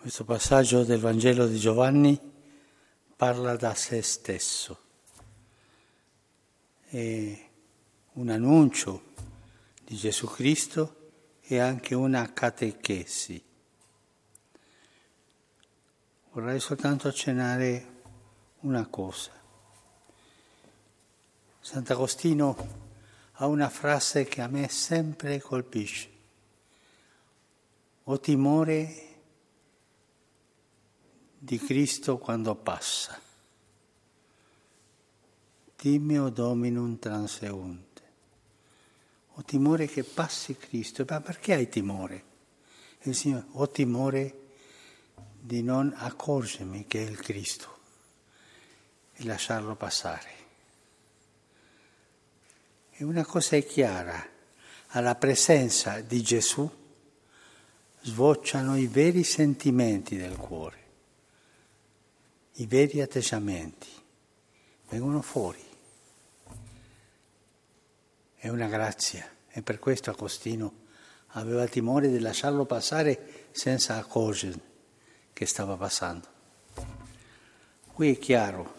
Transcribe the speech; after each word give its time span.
Questo 0.00 0.24
passaggio 0.24 0.82
del 0.82 0.98
Vangelo 0.98 1.46
di 1.46 1.58
Giovanni 1.58 2.18
parla 3.14 3.54
da 3.56 3.74
se 3.74 4.00
stesso. 4.00 4.78
È 6.86 7.48
un 8.12 8.30
annuncio 8.30 9.12
di 9.84 9.96
Gesù 9.96 10.26
Cristo 10.26 11.10
e 11.42 11.58
anche 11.58 11.94
una 11.94 12.32
catechesi. 12.32 13.44
Vorrei 16.30 16.60
soltanto 16.60 17.06
accennare 17.06 18.00
una 18.60 18.86
cosa. 18.86 19.32
Sant'Agostino 21.60 22.56
ha 23.32 23.46
una 23.46 23.68
frase 23.68 24.24
che 24.24 24.40
a 24.40 24.48
me 24.48 24.66
sempre 24.70 25.42
colpisce. 25.42 26.08
Ho 28.04 28.18
timore 28.18 29.08
di 31.42 31.58
Cristo 31.58 32.18
quando 32.18 32.54
passa. 32.54 33.18
Timeo 35.74 36.28
dominum 36.28 36.98
transeunte. 36.98 38.02
Ho 39.34 39.42
timore 39.44 39.86
che 39.86 40.04
passi 40.04 40.54
Cristo. 40.58 41.06
Ma 41.08 41.22
perché 41.22 41.54
hai 41.54 41.70
timore? 41.70 42.24
Il 43.04 43.14
Signore, 43.14 43.46
ho 43.52 43.70
timore 43.70 44.34
di 45.40 45.62
non 45.62 45.90
accorgermi 45.96 46.86
che 46.86 47.06
è 47.06 47.08
il 47.08 47.18
Cristo 47.18 47.78
e 49.14 49.24
lasciarlo 49.24 49.74
passare. 49.76 50.28
E 52.90 53.02
una 53.02 53.24
cosa 53.24 53.56
è 53.56 53.64
chiara, 53.64 54.22
alla 54.88 55.14
presenza 55.14 56.00
di 56.02 56.20
Gesù 56.20 56.70
sbocciano 58.02 58.76
i 58.76 58.86
veri 58.88 59.24
sentimenti 59.24 60.18
del 60.18 60.36
cuore 60.36 60.80
i 62.60 62.66
veri 62.66 63.00
atteggiamenti 63.00 63.88
vengono 64.90 65.22
fuori. 65.22 65.64
È 68.34 68.48
una 68.48 68.68
grazia 68.68 69.26
e 69.48 69.62
per 69.62 69.78
questo 69.78 70.10
Agostino 70.10 70.88
aveva 71.28 71.66
timore 71.66 72.08
di 72.08 72.18
lasciarlo 72.18 72.66
passare 72.66 73.48
senza 73.52 73.96
accorgere 73.96 74.60
che 75.32 75.46
stava 75.46 75.76
passando. 75.76 76.28
Qui 77.94 78.12
è 78.12 78.18
chiaro, 78.18 78.74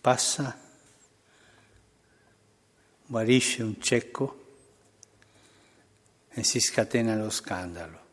passa, 0.00 0.58
guarisce 3.06 3.62
un 3.62 3.80
cieco 3.80 4.56
e 6.30 6.42
si 6.42 6.58
scatena 6.58 7.14
lo 7.14 7.30
scandalo. 7.30 8.06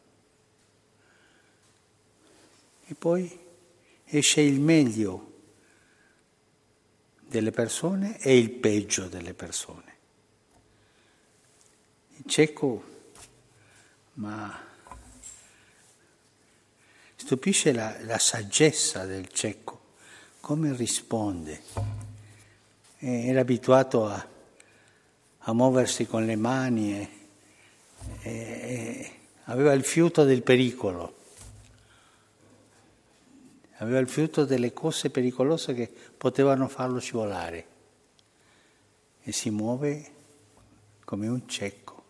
E 2.88 2.94
poi 2.94 3.40
esce 4.06 4.42
il 4.42 4.60
meglio 4.60 5.34
delle 7.28 7.52
persone 7.52 8.20
e 8.20 8.38
il 8.38 8.52
peggio 8.52 9.08
delle 9.08 9.34
persone. 9.34 9.94
Il 12.18 12.26
cieco, 12.28 12.84
ma 14.14 14.64
stupisce 17.16 17.74
la, 17.74 17.98
la 18.04 18.20
saggezza 18.20 19.06
del 19.06 19.30
cieco, 19.30 19.94
come 20.40 20.76
risponde. 20.76 21.64
Era 23.00 23.42
abituato 23.42 24.06
a, 24.06 24.28
a 25.40 25.54
muoversi 25.54 26.06
con 26.06 26.24
le 26.24 26.36
mani 26.36 27.00
e, 27.00 27.10
e, 28.22 28.32
e 28.32 29.20
aveva 29.46 29.74
il 29.74 29.84
fiuto 29.84 30.24
del 30.24 30.44
pericolo 30.44 31.24
aveva 33.78 34.00
il 34.00 34.08
fiuto 34.08 34.46
delle 34.46 34.72
cose 34.74 35.10
pericolose 35.10 35.74
che 35.74 35.92
potevano 36.18 36.68
farlo 36.68 37.00
scivolare. 37.00 37.68
E 39.22 39.32
si 39.32 39.50
muove 39.50 40.14
come 41.04 41.28
un 41.28 41.48
cieco, 41.48 42.04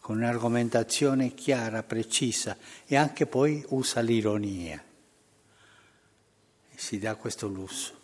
con 0.00 0.16
un'argomentazione 0.16 1.34
chiara, 1.34 1.82
precisa 1.82 2.56
e 2.84 2.96
anche 2.96 3.26
poi 3.26 3.64
usa 3.68 4.00
l'ironia. 4.00 4.82
E 6.70 6.78
si 6.78 6.98
dà 6.98 7.14
questo 7.14 7.46
lusso. 7.46 8.02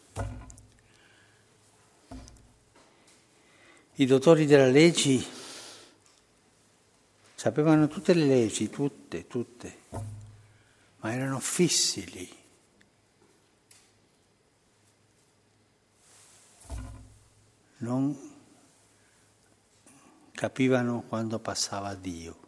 I 3.94 4.06
dottori 4.06 4.46
della 4.46 4.68
legge 4.68 5.22
sapevano 7.34 7.86
tutte 7.88 8.14
le 8.14 8.24
leggi, 8.24 8.70
tutte, 8.70 9.26
tutte 9.26 10.19
ma 11.00 11.12
erano 11.12 11.38
fissi 11.40 12.10
lì. 12.10 12.38
Non 17.78 18.28
capivano 20.32 21.02
quando 21.02 21.38
passava 21.38 21.94
Dio. 21.94 22.38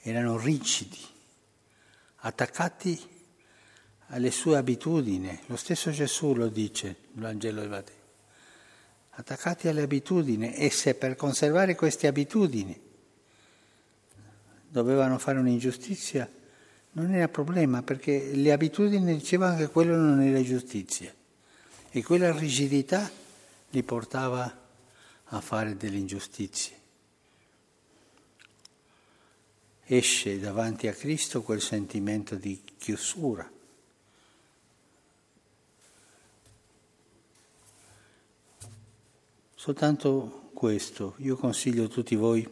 Erano 0.00 0.38
rigidi, 0.38 1.04
attaccati 2.18 3.16
alle 4.06 4.30
sue 4.30 4.56
abitudini. 4.56 5.38
Lo 5.46 5.56
stesso 5.56 5.90
Gesù 5.90 6.34
lo 6.34 6.48
dice 6.48 6.86
nel 7.12 7.24
Vangelo 7.24 7.60
di 7.62 7.68
Matteo. 7.68 7.96
Attaccati 9.10 9.66
alle 9.66 9.82
abitudini 9.82 10.54
e 10.54 10.70
se 10.70 10.94
per 10.94 11.16
conservare 11.16 11.74
queste 11.74 12.06
abitudini 12.06 12.87
dovevano 14.82 15.18
fare 15.18 15.38
un'ingiustizia, 15.38 16.30
non 16.92 17.12
era 17.12 17.28
problema 17.28 17.82
perché 17.82 18.30
le 18.34 18.52
abitudini 18.52 19.16
dicevano 19.16 19.56
che 19.56 19.68
quello 19.68 19.96
non 19.96 20.20
era 20.20 20.42
giustizia 20.42 21.12
e 21.90 22.02
quella 22.02 22.32
rigidità 22.32 23.10
li 23.70 23.82
portava 23.82 24.66
a 25.24 25.40
fare 25.40 25.76
delle 25.76 25.98
ingiustizie. 25.98 26.76
Esce 29.84 30.38
davanti 30.38 30.86
a 30.86 30.92
Cristo 30.92 31.42
quel 31.42 31.60
sentimento 31.60 32.34
di 32.34 32.62
chiusura. 32.76 33.50
Soltanto 39.54 40.50
questo, 40.54 41.14
io 41.18 41.36
consiglio 41.36 41.84
a 41.84 41.88
tutti 41.88 42.14
voi 42.14 42.46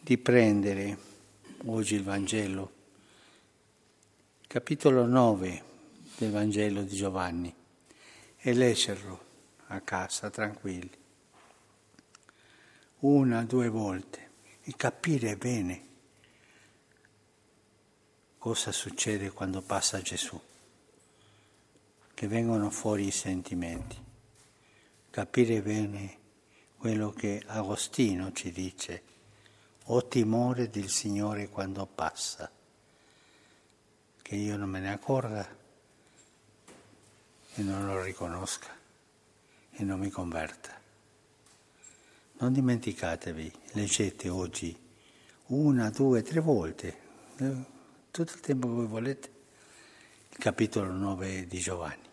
di 0.00 0.18
prendere 0.18 1.12
oggi 1.66 1.94
il 1.94 2.02
Vangelo, 2.02 2.72
capitolo 4.46 5.06
9 5.06 5.64
del 6.18 6.30
Vangelo 6.30 6.82
di 6.82 6.94
Giovanni, 6.94 7.54
e 8.36 8.52
leggerlo 8.52 9.24
a 9.68 9.80
casa 9.80 10.28
tranquilli, 10.28 10.90
una, 13.00 13.44
due 13.44 13.68
volte, 13.68 14.30
e 14.62 14.74
capire 14.76 15.36
bene 15.36 15.86
cosa 18.36 18.70
succede 18.70 19.30
quando 19.30 19.62
passa 19.62 20.02
Gesù, 20.02 20.38
che 22.12 22.28
vengono 22.28 22.68
fuori 22.68 23.06
i 23.06 23.10
sentimenti, 23.10 23.96
capire 25.08 25.62
bene 25.62 26.18
quello 26.76 27.10
che 27.10 27.42
Agostino 27.46 28.32
ci 28.32 28.52
dice 28.52 29.13
ho 29.88 30.08
timore 30.08 30.70
del 30.70 30.88
Signore 30.88 31.48
quando 31.48 31.86
passa, 31.86 32.50
che 34.22 34.34
io 34.34 34.56
non 34.56 34.70
me 34.70 34.80
ne 34.80 34.92
accorga 34.92 35.46
e 37.54 37.62
non 37.62 37.86
lo 37.86 38.02
riconosca 38.02 38.68
e 39.70 39.84
non 39.84 39.98
mi 39.98 40.08
converta. 40.08 40.80
Non 42.38 42.52
dimenticatevi, 42.52 43.52
leggete 43.72 44.28
oggi 44.28 44.76
una, 45.46 45.90
due, 45.90 46.22
tre 46.22 46.40
volte, 46.40 46.98
eh, 47.36 47.64
tutto 48.10 48.32
il 48.32 48.40
tempo 48.40 48.66
che 48.68 48.86
volete, 48.86 49.32
il 50.30 50.38
capitolo 50.38 50.90
9 50.92 51.46
di 51.46 51.58
Giovanni. 51.58 52.12